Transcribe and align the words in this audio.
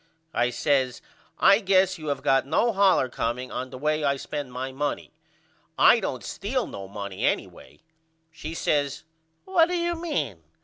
I 0.33 0.49
says 0.49 0.99
I 1.37 1.59
guess 1.59 1.99
you 1.99 2.07
have 2.07 2.23
got 2.23 2.47
no 2.47 2.73
hollor 2.73 3.07
comeing 3.07 3.51
on 3.51 3.69
the 3.69 3.77
way 3.77 4.03
I 4.03 4.15
spend 4.17 4.51
my 4.51 4.71
money. 4.71 5.11
I 5.77 5.99
don't 5.99 6.23
steal 6.23 6.65
no 6.65 6.87
money 6.87 7.23
anyway. 7.23 7.81
She 8.31 8.55
says 8.55 9.03
What 9.45 9.67
do 9.67 9.77
you 9.77 9.93
mean? 9.93 10.41